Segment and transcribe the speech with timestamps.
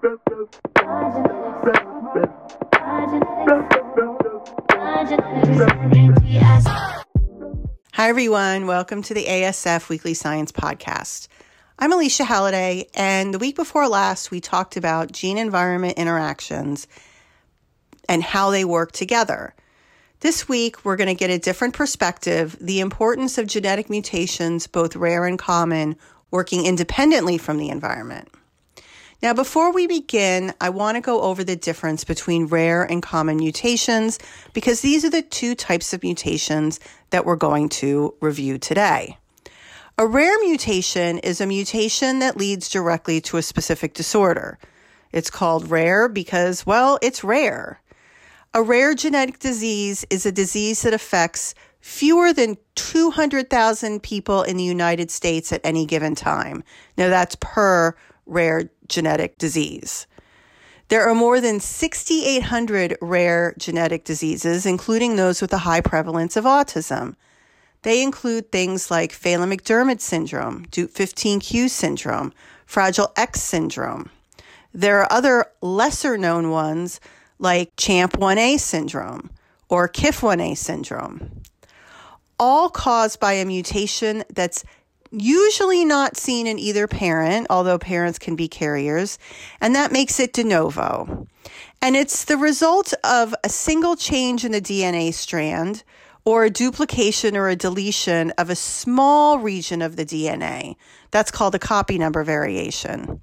[0.00, 0.06] Hi,
[7.96, 8.68] everyone.
[8.68, 11.26] Welcome to the ASF Weekly Science Podcast.
[11.80, 16.86] I'm Alycia Halladay, and the week before last, we talked about gene environment interactions
[18.08, 19.52] and how they work together.
[20.20, 24.94] This week, we're going to get a different perspective the importance of genetic mutations, both
[24.94, 25.96] rare and common,
[26.30, 28.28] working independently from the environment.
[29.20, 33.38] Now, before we begin, I want to go over the difference between rare and common
[33.38, 34.20] mutations
[34.52, 36.78] because these are the two types of mutations
[37.10, 39.18] that we're going to review today.
[39.98, 44.56] A rare mutation is a mutation that leads directly to a specific disorder.
[45.10, 47.80] It's called rare because, well, it's rare.
[48.54, 54.62] A rare genetic disease is a disease that affects fewer than 200,000 people in the
[54.62, 56.62] United States at any given time.
[56.96, 57.96] Now, that's per
[58.28, 60.06] rare genetic disease.
[60.88, 66.44] There are more than 6,800 rare genetic diseases, including those with a high prevalence of
[66.44, 67.16] autism.
[67.82, 72.32] They include things like Phelan-McDermid syndrome, Dup15q syndrome,
[72.64, 74.10] Fragile X syndrome.
[74.72, 77.00] There are other lesser known ones
[77.38, 79.30] like CHAMP1A syndrome
[79.68, 81.42] or KIF1A syndrome,
[82.38, 84.64] all caused by a mutation that's
[85.10, 89.18] usually not seen in either parent, although parents can be carriers,
[89.60, 91.26] and that makes it de novo.
[91.80, 95.84] And it's the result of a single change in the DNA strand
[96.24, 100.76] or a duplication or a deletion of a small region of the DNA.
[101.10, 103.22] That's called a copy number variation.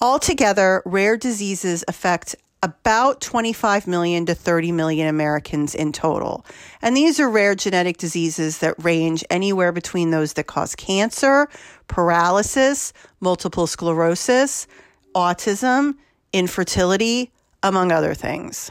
[0.00, 6.44] Altogether, rare diseases affect about 25 million to 30 million Americans in total.
[6.82, 11.48] And these are rare genetic diseases that range anywhere between those that cause cancer,
[11.88, 14.66] paralysis, multiple sclerosis,
[15.14, 15.94] autism,
[16.32, 18.70] infertility, among other things.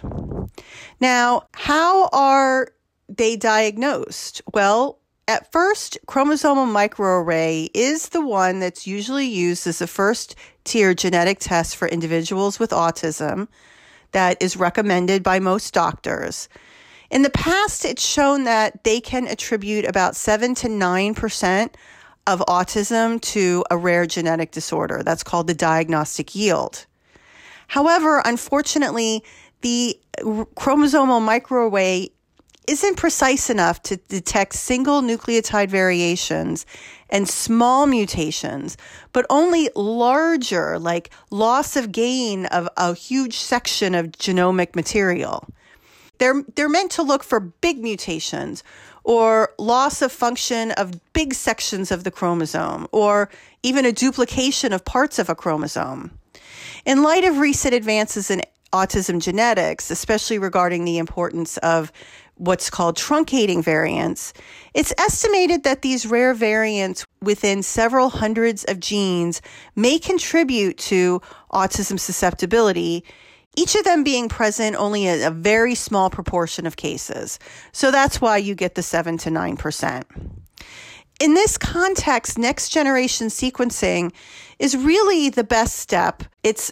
[0.99, 2.69] Now, how are
[3.07, 4.41] they diagnosed?
[4.53, 10.93] Well, at first, chromosomal microarray is the one that's usually used as a first tier
[10.93, 13.47] genetic test for individuals with autism
[14.11, 16.49] that is recommended by most doctors.
[17.09, 21.73] In the past, it's shown that they can attribute about 7 to 9%
[22.27, 25.01] of autism to a rare genetic disorder.
[25.03, 26.85] That's called the diagnostic yield.
[27.67, 29.23] However, unfortunately,
[29.61, 32.11] the chromosomal microarray
[32.69, 36.67] isn't precise enough to detect single nucleotide variations
[37.09, 38.77] and small mutations,
[39.11, 45.47] but only larger, like loss of gain of a huge section of genomic material.
[46.19, 48.63] They're, they're meant to look for big mutations
[49.03, 53.29] or loss of function of big sections of the chromosome or
[53.63, 56.11] even a duplication of parts of a chromosome.
[56.85, 61.91] In light of recent advances in autism genetics, especially regarding the importance of
[62.39, 64.33] what's called truncating variants,
[64.73, 69.41] it's estimated that these rare variants within several hundreds of genes
[69.75, 73.03] may contribute to autism susceptibility,
[73.57, 77.39] each of them being present only in a very small proportion of cases.
[77.73, 80.03] So that's why you get the 7 to 9%.
[81.19, 84.13] In this context, next generation sequencing
[84.59, 86.23] is really the best step.
[86.43, 86.71] It's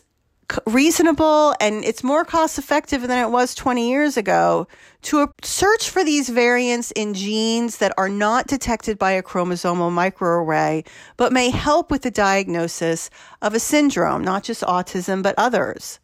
[0.66, 4.68] reasonable and it's more cost effective than it was 20 years ago
[5.02, 10.86] to search for these variants in genes that are not detected by a chromosomal microarray,
[11.18, 13.10] but may help with the diagnosis
[13.42, 16.00] of a syndrome, not just autism, but others.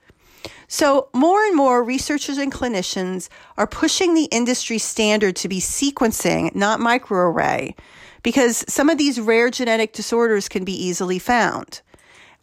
[0.67, 6.55] So, more and more researchers and clinicians are pushing the industry standard to be sequencing,
[6.55, 7.75] not microarray,
[8.23, 11.81] because some of these rare genetic disorders can be easily found.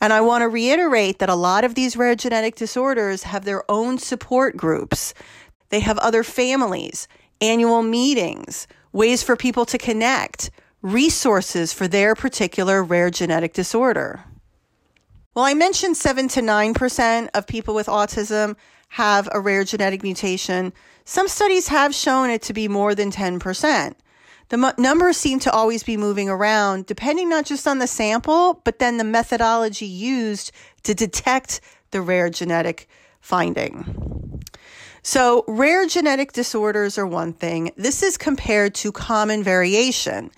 [0.01, 3.71] And I want to reiterate that a lot of these rare genetic disorders have their
[3.71, 5.13] own support groups.
[5.69, 7.07] They have other families,
[7.41, 10.51] annual meetings, ways for people to connect,
[10.83, 14.25] resources for their particular rare genetic disorder.
[15.35, 18.57] Well, I mentioned 7 to 9% of people with autism
[18.89, 20.73] have a rare genetic mutation.
[21.05, 23.95] Some studies have shown it to be more than 10%.
[24.51, 28.61] The m- numbers seem to always be moving around, depending not just on the sample,
[28.65, 30.53] but then the methodology used
[30.83, 31.61] to detect
[31.93, 32.89] the rare genetic
[33.21, 34.43] finding.
[35.03, 37.73] So, rare genetic disorders are one thing.
[37.77, 40.31] This is compared to common variation.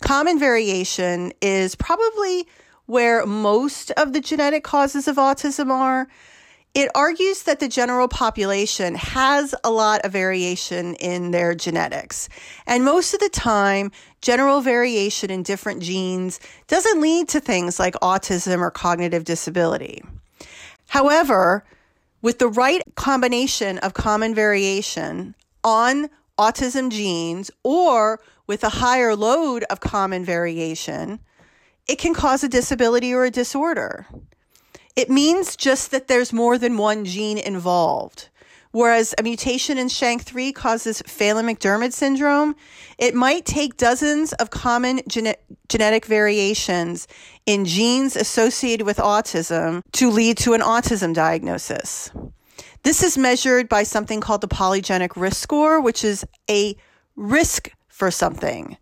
[0.00, 2.46] Common variation is probably
[2.86, 6.08] where most of the genetic causes of autism are.
[6.76, 12.28] It argues that the general population has a lot of variation in their genetics.
[12.66, 13.90] And most of the time,
[14.20, 20.04] general variation in different genes doesn't lead to things like autism or cognitive disability.
[20.88, 21.64] However,
[22.20, 25.34] with the right combination of common variation
[25.64, 31.20] on autism genes or with a higher load of common variation,
[31.88, 34.06] it can cause a disability or a disorder.
[34.96, 38.30] It means just that there's more than one gene involved.
[38.72, 42.56] Whereas a mutation in SHANK3 causes Phelan-McDermid syndrome,
[42.98, 45.34] it might take dozens of common gene-
[45.68, 47.06] genetic variations
[47.46, 52.10] in genes associated with autism to lead to an autism diagnosis.
[52.82, 56.76] This is measured by something called the polygenic risk score, which is a
[57.16, 58.76] risk for something.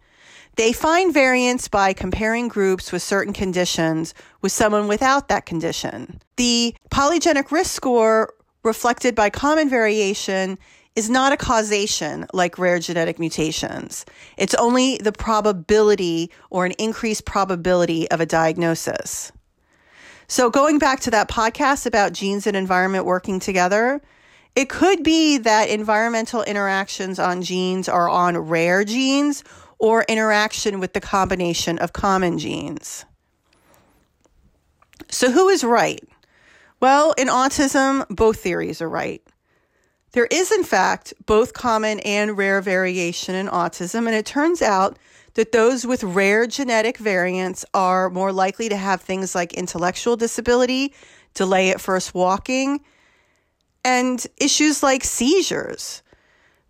[0.57, 6.21] They find variance by comparing groups with certain conditions with someone without that condition.
[6.37, 10.59] The polygenic risk score reflected by common variation
[10.97, 14.07] is not a causation like rare genetic mutations.
[14.37, 19.33] It's only the probability or an increased probability of a diagnosis.
[20.29, 24.01] So, going back to that podcast about genes and environment working together,
[24.57, 29.43] it could be that environmental interactions on genes are on rare genes
[29.79, 33.05] or interaction with the combination of common genes.
[35.11, 36.03] So, who is right?
[36.81, 39.23] Well, in autism, both theories are right.
[40.13, 44.97] There is, in fact, both common and rare variation in autism, and it turns out
[45.35, 50.95] that those with rare genetic variants are more likely to have things like intellectual disability,
[51.35, 52.81] delay at first walking,
[53.85, 56.04] and issues like seizures.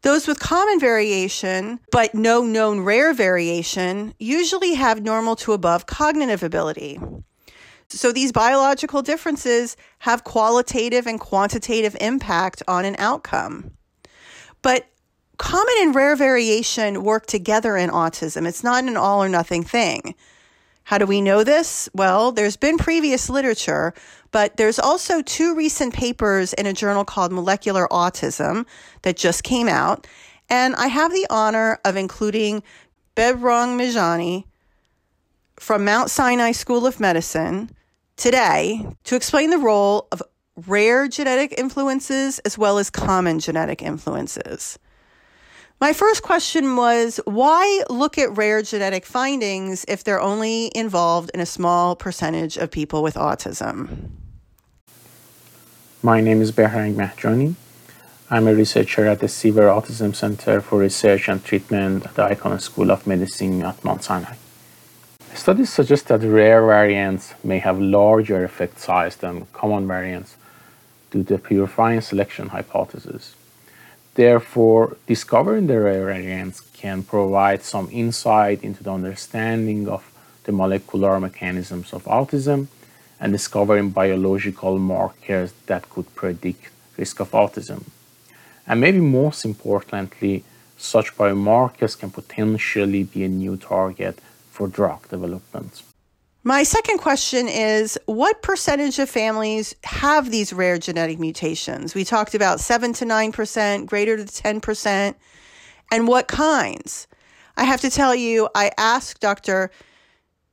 [0.05, 6.43] Those with common variation, but no known rare variation, usually have normal to above cognitive
[6.43, 7.01] ability.
[7.89, 13.71] So these biological differences have qualitative and quantitative impact on an outcome.
[14.61, 14.87] But
[15.39, 18.47] common and rare variation work together in autism.
[18.47, 20.15] It's not an all or nothing thing.
[20.85, 21.89] How do we know this?
[21.95, 23.95] Well, there's been previous literature,
[24.31, 28.67] but there's also two recent papers in a journal called Molecular Autism
[29.03, 30.07] that just came out.
[30.51, 32.63] And I have the honor of including
[33.17, 34.45] Behrang Mahjani
[35.57, 37.71] from Mount Sinai School of Medicine
[38.17, 40.23] today to explain the role of
[40.67, 44.79] rare genetic influences as well as common genetic influences.
[45.85, 51.41] My first question was why look at rare genetic findings if they're only involved in
[51.41, 54.09] a small percentage of people with autism?
[56.03, 57.57] My name is Behrang Mahjani.
[58.31, 62.59] I'm a researcher at the Seaver Autism Center for Research and Treatment at the Icahn
[62.63, 64.37] School of Medicine at Mount Sinai.
[65.35, 70.39] Studies suggest that rare variants may have larger effect size than common variants
[71.11, 73.35] due to the purifying selection hypothesis.
[74.15, 80.03] Therefore, discovering the rare variants can provide some insight into the understanding of
[80.45, 82.69] the molecular mechanisms of autism
[83.19, 87.83] and discovering biological markers that could predict risk of autism.
[88.67, 90.45] And maybe most importantly,
[90.77, 94.21] such biomarkers can potentially be a new target
[94.51, 95.83] for drug development.
[96.47, 101.95] My second question is what percentage of families have these rare genetic mutations?
[101.95, 105.15] We talked about 7 to 9%, greater to 10%,
[105.91, 107.07] and what kinds?
[107.57, 109.71] I have to tell you, I asked Dr.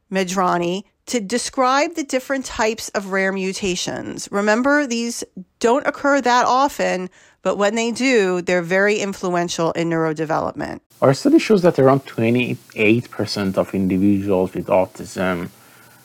[0.09, 4.29] Medrani to describe the different types of rare mutations.
[4.31, 5.25] Remember, these
[5.59, 7.09] don't occur that often,
[7.41, 10.79] but when they do, they're very influential in neurodevelopment.
[11.01, 15.49] Our study shows that around 28% of individuals with autism,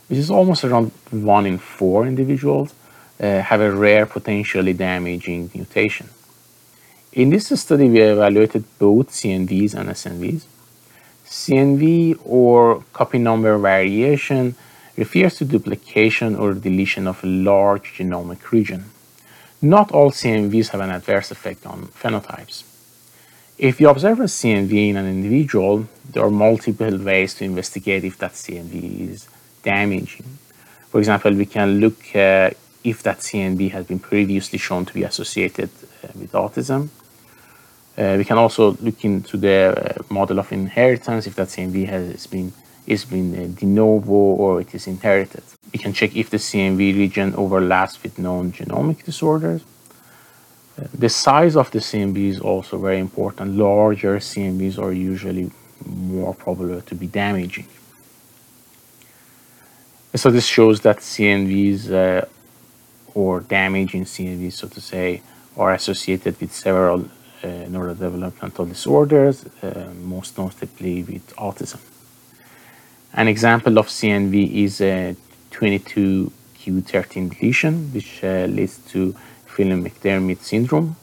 [0.09, 2.75] which is almost around one in four individuals,
[3.21, 6.09] uh, have a rare, potentially damaging mutation.
[7.13, 10.45] In this study, we evaluated both CNVs and SNVs.
[11.25, 14.55] CNV or copy number variation
[14.97, 18.85] refers to duplication or deletion of a large genomic region.
[19.61, 22.65] Not all CNVs have an adverse effect on phenotypes.
[23.59, 28.19] If you observe a CNV in an individual, there are multiple ways to investigate if
[28.19, 29.29] that CNV is
[29.73, 30.29] damaging.
[30.91, 32.51] For example, we can look uh,
[32.93, 35.71] if that CNV has been previously shown to be associated
[36.05, 36.83] uh, with autism.
[37.99, 39.59] Uh, we can also look into the
[40.19, 42.53] model of inheritance if that CNV has been
[42.87, 43.29] is been
[43.61, 45.43] de novo or it is inherited.
[45.73, 49.63] We can check if the CNV region overlaps with known genomic disorders
[50.77, 53.57] the size of the CNV is also very important.
[53.57, 55.51] Larger CNVs are usually
[55.85, 57.67] more probable to be damaging.
[60.17, 62.25] So this shows that CNVs uh,
[63.13, 65.21] or in CNVs, so to say,
[65.59, 71.81] are associated with several uh, neurodevelopmental disorders, uh, most notably with autism.
[73.13, 75.17] An example of CNV is a
[75.51, 76.33] 22q
[76.67, 79.15] Q13 deletion, which uh, leads to
[79.47, 80.97] Phelan-McDermid syndrome.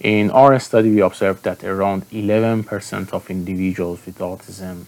[0.00, 4.86] In our study, we observed that around 11% of individuals with autism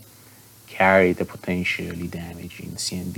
[0.81, 3.17] carry the potentially damaging CNV.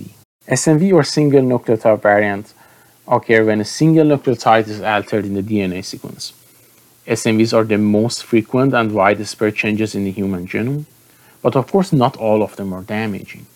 [0.60, 2.46] SNV or single nucleotide variant
[3.16, 6.24] occur when a single nucleotide is altered in the DNA sequence.
[7.06, 10.84] SNVs are the most frequent and widespread changes in the human genome,
[11.44, 13.46] but of course not all of them are damaging.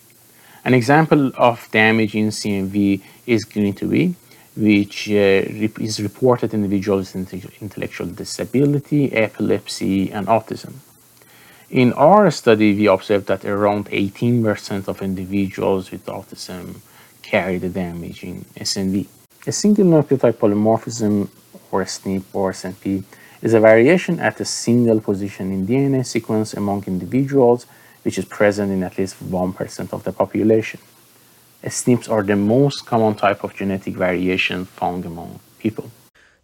[0.65, 3.01] An example of damage in CNV
[3.35, 3.45] is
[3.81, 4.15] to be
[4.57, 10.73] which uh, is reported in individuals with intellectual disability, epilepsy, and autism.
[11.71, 16.77] In our study, we observed that around 18% of individuals with autism
[17.23, 19.09] carry the damaging SNV.
[19.49, 21.29] A single nucleotide polymorphism,
[21.73, 23.03] or SNP or SNP,
[23.43, 27.67] is a variation at a single position in DNA sequence among individuals,
[28.05, 30.79] which is present in at least 1% of the population.
[31.65, 35.91] SNPs are the most common type of genetic variation found among people.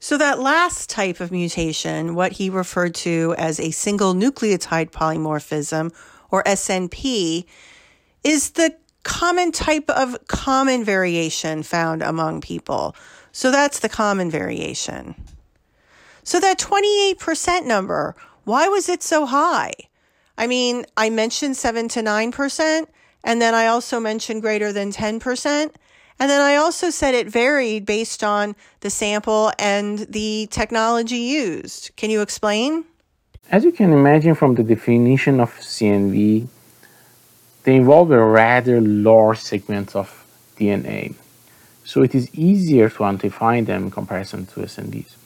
[0.04, 5.94] So, that last type of mutation, what he referred to as a single nucleotide polymorphism,
[6.28, 7.44] or SNP,
[8.24, 12.96] is the common type of common variation found among people.
[13.30, 15.14] So, that's the common variation.
[16.24, 19.72] So, that 28% number, why was it so high?
[20.36, 22.86] I mean, I mentioned 7 to 9%,
[23.22, 25.70] and then I also mentioned greater than 10%.
[26.22, 31.90] And then I also said it varied based on the sample and the technology used.
[31.96, 32.84] Can you explain?
[33.50, 36.46] As you can imagine from the definition of CNV,
[37.64, 40.24] they involve a rather large segment of
[40.56, 41.16] DNA.
[41.82, 45.16] So it is easier to identify them in comparison to SNVs.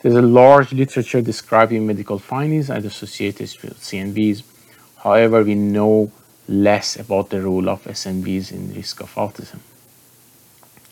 [0.00, 4.42] There's a large literature describing medical findings and associated with CNVs.
[4.96, 6.10] However, we know
[6.48, 9.60] less about the role of SNVs in risk of autism.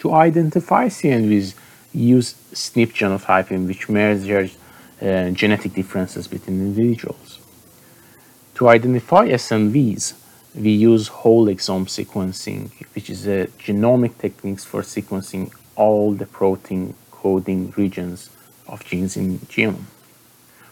[0.00, 1.54] To identify CNVs,
[1.92, 4.56] use SNP genotyping, which measures
[5.00, 7.38] uh, genetic differences between individuals.
[8.56, 10.14] To identify SNVs,
[10.54, 16.94] we use whole exome sequencing, which is a genomic techniques for sequencing all the protein
[17.10, 18.30] coding regions
[18.66, 19.84] of genes in genome.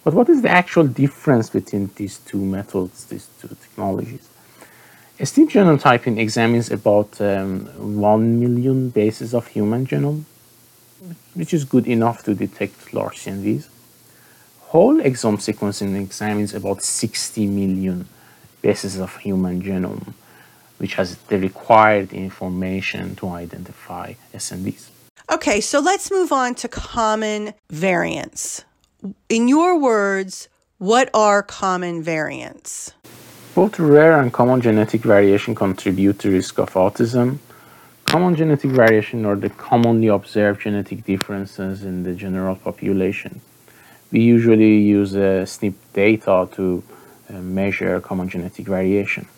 [0.02, 4.28] But what is the actual difference between these two methods, these two technologies?
[5.18, 7.66] SNP genotyping examines about um,
[8.00, 10.24] 1 million bases of human genome,
[11.34, 13.68] which is good enough to detect large CNVs.
[14.58, 18.08] Whole exome sequencing examines about 60 million
[18.60, 20.14] bases of human genome,
[20.78, 24.88] which has the required information to identify SNVs.
[25.30, 28.64] Okay, so let's move on to common variants.
[29.28, 32.92] In your words, what are common variants?
[33.54, 37.38] Both rare and common genetic variation contribute to risk of autism.
[38.04, 43.40] Common genetic variation are the commonly observed genetic differences in the general population.
[44.10, 46.82] We usually use uh, SNP data to
[47.30, 49.28] uh, measure common genetic variation.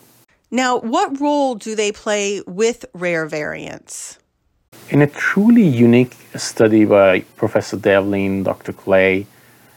[0.49, 4.17] Now, what role do they play with rare variants?
[4.89, 8.73] In a truly unique study by Professor Devlin, Dr.
[8.73, 9.27] Klei,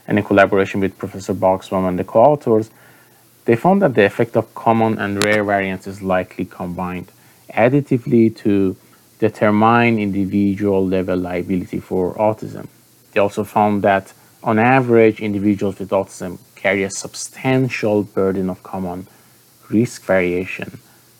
[0.07, 2.71] and in collaboration with Professor Buxbaum and the co-authors,
[3.45, 7.11] they found that the effect of common and rare variants is likely combined
[7.53, 8.75] additively to
[9.19, 12.67] determine individual level liability for autism.
[13.11, 19.07] They also found that on average, individuals with autism carry a substantial burden of common
[19.69, 20.79] risk variation,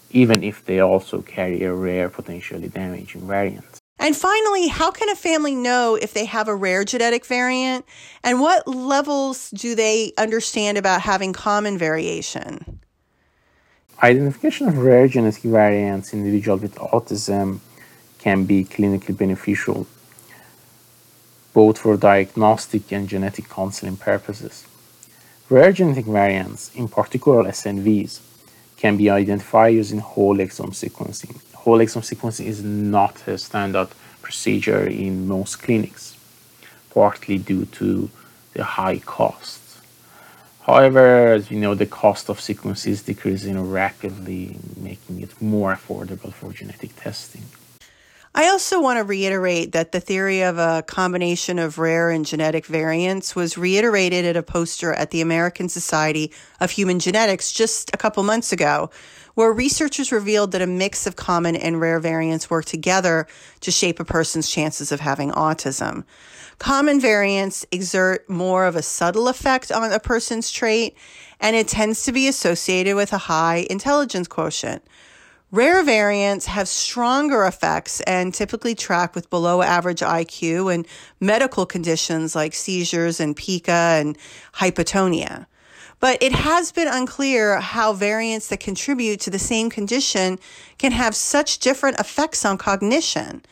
[0.10, 3.80] even if they also carry a rare potentially damaging variant.
[4.01, 7.86] And finally, how can a family know if they have a rare genetic variant?
[8.24, 12.79] And what levels do they understand about having common variation?
[14.01, 17.60] Identification of rare genetic variants in individuals with autism
[18.17, 19.86] can be clinically beneficial,
[21.53, 24.65] both for diagnostic and genetic counseling purposes.
[25.48, 28.20] Rare genetic variants, in particular SNVs,
[28.77, 33.89] can be identified using whole exome sequencing whole exome sequencing is not a standard
[34.22, 36.18] procedure in most clinics,
[36.94, 38.10] partly due to
[38.53, 39.80] the high costs.
[40.62, 46.34] However, as you know, the cost of sequencing is decreasing rapidly, making it more affordable
[46.34, 47.46] for genetic testing.
[48.33, 52.65] I also want to reiterate that the theory of a combination of rare and genetic
[52.65, 57.97] variants was reiterated at a poster at the American Society of Human Genetics just a
[57.97, 58.89] couple months ago,
[59.33, 63.27] where researchers revealed that a mix of common and rare variants work together
[63.59, 66.05] to shape a person's chances of having autism.
[66.57, 70.95] Common variants exert more of a subtle effect on a person's trait,
[71.41, 74.83] and it tends to be associated with a high intelligence quotient.
[75.53, 80.88] Rare variants have stronger effects and typically track with below average IQ and
[81.20, 84.17] medical conditions like seizures and pica and
[84.53, 85.48] hypotonia.
[86.00, 90.39] But it has been unclear how variants that contribute to the same condition
[90.77, 93.43] can have such different effects on cognition.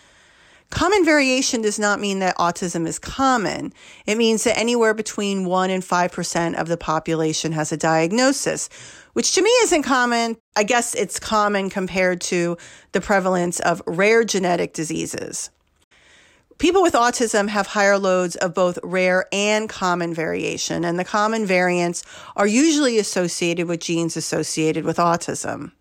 [0.70, 3.74] Common variation does not mean that autism is common.
[4.06, 8.70] It means that anywhere between 1 and 5% of the population has a diagnosis,
[9.14, 10.38] which to me isn't common.
[10.56, 12.56] I guess it's common compared to
[12.92, 15.50] the prevalence of rare genetic diseases.
[16.60, 21.46] People with autism have higher loads of both rare and common variation, and the common
[21.46, 22.04] variants
[22.36, 25.72] are usually associated with genes associated with autism.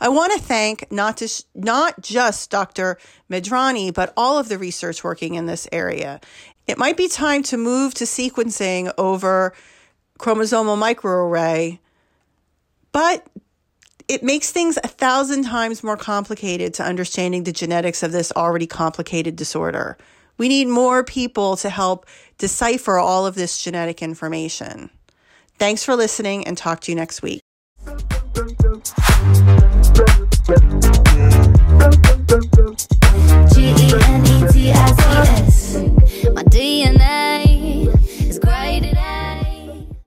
[0.00, 2.98] I want to thank not just, not just Dr.
[3.30, 6.20] Medrani, but all of the research working in this area.
[6.66, 9.52] It might be time to move to sequencing over
[10.18, 11.78] chromosomal microarray,
[12.92, 13.26] but
[14.08, 18.66] it makes things a thousand times more complicated to understanding the genetics of this already
[18.66, 19.96] complicated disorder.
[20.38, 22.06] We need more people to help
[22.38, 24.90] decipher all of this genetic information.
[25.58, 27.42] Thanks for listening and talk to you next week.
[30.50, 31.09] Thank you.